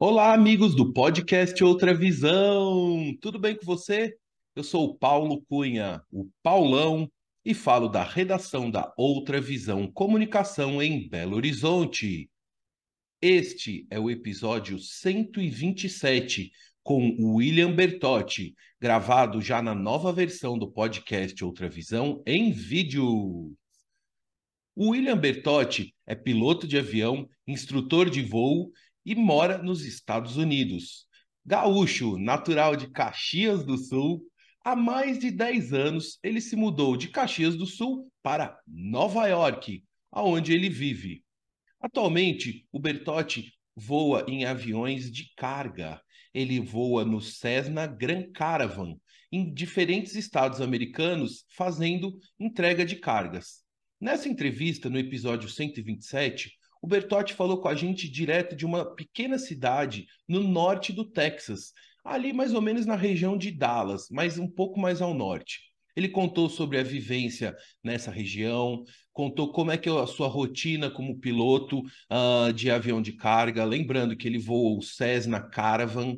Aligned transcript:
Olá, 0.00 0.32
amigos 0.32 0.76
do 0.76 0.92
podcast 0.92 1.64
Outra 1.64 1.92
Visão. 1.92 3.12
Tudo 3.20 3.36
bem 3.36 3.56
com 3.56 3.66
você? 3.66 4.16
Eu 4.54 4.62
sou 4.62 4.84
o 4.84 4.94
Paulo 4.94 5.42
Cunha, 5.48 6.00
o 6.08 6.30
Paulão, 6.40 7.10
e 7.44 7.52
falo 7.52 7.88
da 7.88 8.04
redação 8.04 8.70
da 8.70 8.94
Outra 8.96 9.40
Visão 9.40 9.90
Comunicação 9.90 10.80
em 10.80 11.08
Belo 11.08 11.34
Horizonte. 11.34 12.30
Este 13.20 13.88
é 13.90 13.98
o 13.98 14.08
episódio 14.08 14.78
127 14.78 16.52
com 16.84 17.16
William 17.18 17.74
Bertotti, 17.74 18.54
gravado 18.80 19.40
já 19.40 19.60
na 19.60 19.74
nova 19.74 20.12
versão 20.12 20.56
do 20.56 20.70
podcast 20.70 21.44
Outra 21.44 21.68
Visão 21.68 22.22
em 22.24 22.52
vídeo. 22.52 23.52
O 24.76 24.90
William 24.90 25.18
Bertotti 25.18 25.92
é 26.06 26.14
piloto 26.14 26.68
de 26.68 26.78
avião, 26.78 27.28
instrutor 27.48 28.08
de 28.08 28.22
voo 28.22 28.70
e 29.08 29.14
mora 29.14 29.56
nos 29.56 29.86
Estados 29.86 30.36
Unidos. 30.36 31.06
Gaúcho, 31.42 32.18
natural 32.18 32.76
de 32.76 32.90
Caxias 32.90 33.64
do 33.64 33.78
Sul, 33.78 34.20
há 34.62 34.76
mais 34.76 35.18
de 35.18 35.30
10 35.30 35.72
anos 35.72 36.18
ele 36.22 36.42
se 36.42 36.54
mudou 36.54 36.94
de 36.94 37.08
Caxias 37.08 37.56
do 37.56 37.64
Sul 37.64 38.12
para 38.22 38.60
Nova 38.66 39.26
York, 39.26 39.82
aonde 40.12 40.52
ele 40.52 40.68
vive. 40.68 41.24
Atualmente, 41.80 42.66
o 42.70 42.78
Bertotti 42.78 43.54
voa 43.74 44.26
em 44.28 44.44
aviões 44.44 45.10
de 45.10 45.32
carga. 45.34 46.02
Ele 46.34 46.60
voa 46.60 47.02
no 47.02 47.22
Cessna 47.22 47.86
Grand 47.86 48.30
Caravan 48.32 48.94
em 49.32 49.54
diferentes 49.54 50.16
estados 50.16 50.60
americanos 50.60 51.46
fazendo 51.56 52.18
entrega 52.38 52.84
de 52.84 52.96
cargas. 52.96 53.62
Nessa 53.98 54.28
entrevista, 54.28 54.90
no 54.90 54.98
episódio 54.98 55.48
127, 55.48 56.57
o 56.82 56.86
Bertotti 56.86 57.34
falou 57.34 57.60
com 57.60 57.68
a 57.68 57.74
gente 57.74 58.08
direto 58.08 58.54
de 58.54 58.64
uma 58.64 58.84
pequena 58.94 59.38
cidade 59.38 60.06
no 60.28 60.42
norte 60.42 60.92
do 60.92 61.04
Texas, 61.04 61.72
ali 62.04 62.32
mais 62.32 62.54
ou 62.54 62.60
menos 62.60 62.86
na 62.86 62.96
região 62.96 63.36
de 63.36 63.50
Dallas, 63.50 64.08
mas 64.10 64.38
um 64.38 64.48
pouco 64.48 64.78
mais 64.78 65.02
ao 65.02 65.14
norte. 65.14 65.68
Ele 65.96 66.08
contou 66.08 66.48
sobre 66.48 66.78
a 66.78 66.82
vivência 66.82 67.56
nessa 67.82 68.10
região, 68.10 68.84
contou 69.12 69.50
como 69.50 69.72
é 69.72 69.76
que 69.76 69.88
é 69.88 69.92
a 69.92 70.06
sua 70.06 70.28
rotina 70.28 70.88
como 70.88 71.18
piloto 71.18 71.80
uh, 71.80 72.52
de 72.52 72.70
avião 72.70 73.02
de 73.02 73.12
carga, 73.12 73.64
lembrando 73.64 74.16
que 74.16 74.28
ele 74.28 74.38
voou 74.38 74.78
o 74.78 74.82
Cessna 74.82 75.40
Caravan, 75.40 76.16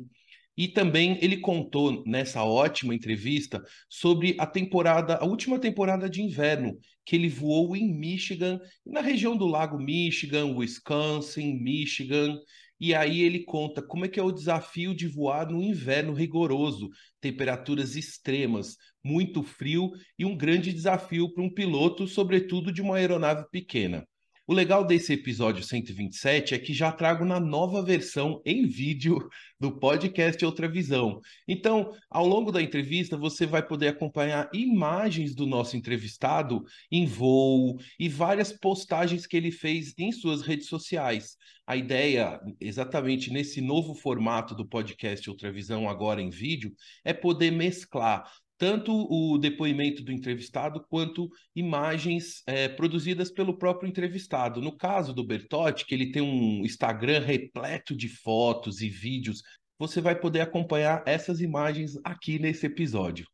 e 0.57 0.67
também 0.67 1.17
ele 1.21 1.37
contou 1.37 2.03
nessa 2.05 2.43
ótima 2.43 2.93
entrevista 2.93 3.63
sobre 3.89 4.35
a 4.37 4.45
temporada, 4.45 5.15
a 5.15 5.25
última 5.25 5.57
temporada 5.57 6.09
de 6.09 6.21
inverno, 6.21 6.77
que 7.05 7.15
ele 7.15 7.29
voou 7.29 7.75
em 7.75 7.93
Michigan, 7.93 8.59
na 8.85 9.01
região 9.01 9.35
do 9.35 9.47
Lago 9.47 9.77
Michigan, 9.77 10.55
Wisconsin, 10.55 11.53
Michigan. 11.61 12.37
E 12.79 12.95
aí 12.95 13.21
ele 13.21 13.43
conta 13.43 13.81
como 13.81 14.05
é 14.05 14.07
que 14.07 14.19
é 14.19 14.23
o 14.23 14.31
desafio 14.31 14.95
de 14.95 15.07
voar 15.07 15.49
no 15.49 15.61
inverno 15.61 16.13
rigoroso, 16.13 16.89
temperaturas 17.19 17.95
extremas, 17.95 18.75
muito 19.03 19.43
frio 19.43 19.91
e 20.17 20.25
um 20.25 20.35
grande 20.35 20.73
desafio 20.73 21.31
para 21.31 21.43
um 21.43 21.53
piloto, 21.53 22.07
sobretudo 22.07 22.71
de 22.71 22.81
uma 22.81 22.97
aeronave 22.97 23.45
pequena. 23.51 24.07
O 24.47 24.53
legal 24.53 24.83
desse 24.83 25.13
episódio 25.13 25.63
127 25.63 26.55
é 26.55 26.59
que 26.59 26.73
já 26.73 26.91
trago 26.91 27.23
na 27.23 27.39
nova 27.39 27.83
versão 27.83 28.41
em 28.43 28.65
vídeo 28.65 29.29
do 29.59 29.77
podcast 29.77 30.43
Outra 30.43 30.67
Visão. 30.67 31.21
Então, 31.47 31.93
ao 32.09 32.27
longo 32.27 32.51
da 32.51 32.59
entrevista, 32.59 33.15
você 33.15 33.45
vai 33.45 33.65
poder 33.65 33.89
acompanhar 33.89 34.49
imagens 34.51 35.35
do 35.35 35.45
nosso 35.45 35.77
entrevistado 35.77 36.63
em 36.91 37.05
voo 37.05 37.77
e 37.99 38.09
várias 38.09 38.51
postagens 38.51 39.27
que 39.27 39.37
ele 39.37 39.51
fez 39.51 39.93
em 39.95 40.11
suas 40.11 40.41
redes 40.41 40.67
sociais. 40.67 41.37
A 41.65 41.77
ideia, 41.77 42.41
exatamente 42.59 43.31
nesse 43.31 43.61
novo 43.61 43.93
formato 43.93 44.55
do 44.55 44.67
podcast 44.67 45.29
Outra 45.29 45.51
Visão, 45.51 45.87
agora 45.87 46.19
em 46.19 46.31
vídeo, 46.31 46.73
é 47.05 47.13
poder 47.13 47.51
mesclar 47.51 48.29
tanto 48.61 48.93
o 49.09 49.39
depoimento 49.39 50.03
do 50.03 50.11
entrevistado 50.11 50.85
quanto 50.87 51.27
imagens 51.55 52.43
é, 52.45 52.67
produzidas 52.69 53.31
pelo 53.31 53.57
próprio 53.57 53.89
entrevistado. 53.89 54.61
No 54.61 54.77
caso 54.77 55.15
do 55.15 55.25
Bertotti, 55.25 55.83
que 55.83 55.95
ele 55.95 56.11
tem 56.11 56.21
um 56.21 56.63
Instagram 56.63 57.21
repleto 57.21 57.95
de 57.95 58.07
fotos 58.07 58.79
e 58.79 58.87
vídeos, 58.87 59.41
você 59.79 59.99
vai 59.99 60.13
poder 60.13 60.41
acompanhar 60.41 61.01
essas 61.07 61.41
imagens 61.41 61.93
aqui 62.03 62.37
nesse 62.37 62.67
episódio. 62.67 63.25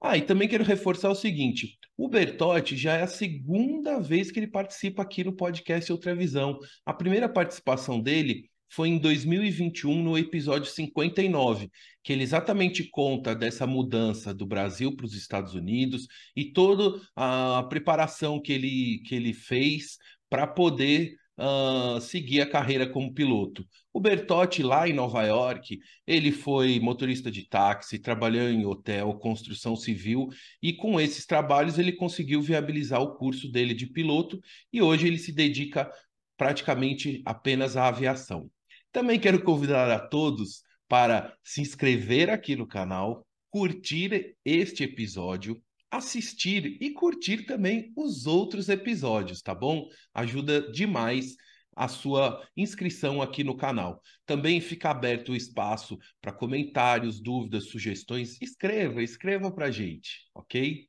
Ah, 0.00 0.16
e 0.16 0.22
também 0.22 0.48
quero 0.48 0.64
reforçar 0.64 1.10
o 1.10 1.14
seguinte: 1.14 1.78
o 1.94 2.08
Bertotti 2.08 2.74
já 2.74 2.96
é 2.96 3.02
a 3.02 3.06
segunda 3.06 4.00
vez 4.00 4.30
que 4.30 4.40
ele 4.40 4.46
participa 4.46 5.02
aqui 5.02 5.22
no 5.22 5.36
podcast 5.36 5.92
Outra 5.92 6.14
Visão. 6.14 6.58
A 6.86 6.94
primeira 6.94 7.28
participação 7.28 8.00
dele 8.00 8.49
foi 8.70 8.88
em 8.88 8.98
2021, 8.98 10.02
no 10.02 10.16
episódio 10.16 10.70
59, 10.70 11.70
que 12.02 12.12
ele 12.12 12.22
exatamente 12.22 12.84
conta 12.88 13.34
dessa 13.34 13.66
mudança 13.66 14.32
do 14.32 14.46
Brasil 14.46 14.94
para 14.94 15.06
os 15.06 15.14
Estados 15.14 15.54
Unidos 15.54 16.06
e 16.36 16.52
toda 16.52 17.00
a 17.16 17.64
preparação 17.68 18.40
que 18.40 18.52
ele, 18.52 19.02
que 19.06 19.14
ele 19.14 19.32
fez 19.32 19.98
para 20.28 20.46
poder 20.46 21.16
uh, 21.36 22.00
seguir 22.00 22.42
a 22.42 22.48
carreira 22.48 22.88
como 22.88 23.12
piloto. 23.12 23.66
O 23.92 24.00
Bertotti, 24.00 24.62
lá 24.62 24.88
em 24.88 24.92
Nova 24.92 25.24
York, 25.24 25.80
ele 26.06 26.30
foi 26.30 26.78
motorista 26.78 27.30
de 27.30 27.48
táxi, 27.48 27.98
trabalhou 27.98 28.48
em 28.48 28.64
hotel, 28.64 29.14
construção 29.14 29.74
civil, 29.74 30.28
e 30.62 30.72
com 30.72 31.00
esses 31.00 31.26
trabalhos 31.26 31.78
ele 31.78 31.92
conseguiu 31.92 32.40
viabilizar 32.40 33.02
o 33.02 33.16
curso 33.16 33.50
dele 33.50 33.74
de 33.74 33.86
piloto, 33.86 34.40
e 34.72 34.80
hoje 34.80 35.08
ele 35.08 35.18
se 35.18 35.32
dedica 35.32 35.90
praticamente 36.36 37.20
apenas 37.24 37.76
à 37.76 37.88
aviação. 37.88 38.50
Também 38.92 39.20
quero 39.20 39.42
convidar 39.42 39.90
a 39.90 39.98
todos 39.98 40.62
para 40.88 41.36
se 41.44 41.60
inscrever 41.60 42.28
aqui 42.28 42.56
no 42.56 42.66
canal, 42.66 43.24
curtir 43.48 44.36
este 44.44 44.82
episódio, 44.82 45.62
assistir 45.88 46.76
e 46.80 46.90
curtir 46.90 47.44
também 47.46 47.92
os 47.96 48.26
outros 48.26 48.68
episódios, 48.68 49.42
tá 49.42 49.54
bom? 49.54 49.88
Ajuda 50.12 50.70
demais 50.72 51.36
a 51.76 51.86
sua 51.86 52.44
inscrição 52.56 53.22
aqui 53.22 53.44
no 53.44 53.56
canal. 53.56 54.02
Também 54.26 54.60
fica 54.60 54.90
aberto 54.90 55.30
o 55.30 55.36
espaço 55.36 55.96
para 56.20 56.32
comentários, 56.32 57.20
dúvidas, 57.20 57.68
sugestões. 57.68 58.40
Escreva, 58.42 59.02
escreva 59.02 59.52
para 59.52 59.66
a 59.66 59.70
gente, 59.70 60.28
ok? 60.34 60.88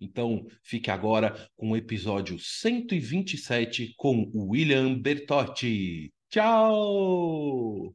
Então, 0.00 0.46
fique 0.62 0.90
agora 0.90 1.48
com 1.56 1.72
o 1.72 1.76
episódio 1.76 2.38
127 2.38 3.92
com 3.96 4.30
William 4.34 4.98
Bertotti. 4.98 6.13
Tchau! 6.34 7.94